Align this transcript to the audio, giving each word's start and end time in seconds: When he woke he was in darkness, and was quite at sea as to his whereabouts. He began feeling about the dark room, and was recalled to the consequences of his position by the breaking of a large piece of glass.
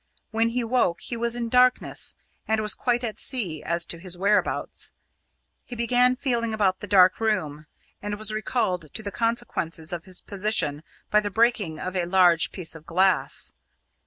When 0.31 0.49
he 0.49 0.63
woke 0.63 1.01
he 1.01 1.15
was 1.15 1.35
in 1.35 1.47
darkness, 1.47 2.15
and 2.47 2.59
was 2.59 2.73
quite 2.73 3.03
at 3.03 3.19
sea 3.19 3.61
as 3.61 3.85
to 3.85 3.99
his 3.99 4.17
whereabouts. 4.17 4.91
He 5.63 5.75
began 5.75 6.15
feeling 6.15 6.55
about 6.55 6.79
the 6.79 6.87
dark 6.87 7.19
room, 7.19 7.67
and 8.01 8.17
was 8.17 8.33
recalled 8.33 8.91
to 8.95 9.03
the 9.03 9.11
consequences 9.11 9.93
of 9.93 10.05
his 10.05 10.19
position 10.19 10.81
by 11.11 11.19
the 11.19 11.29
breaking 11.29 11.77
of 11.77 11.95
a 11.95 12.05
large 12.05 12.51
piece 12.51 12.73
of 12.73 12.87
glass. 12.87 13.53